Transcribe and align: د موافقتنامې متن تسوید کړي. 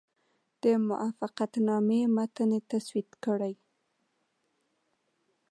د 0.63 0.65
موافقتنامې 0.87 2.01
متن 2.15 2.51
تسوید 2.69 3.09
کړي. 3.23 3.53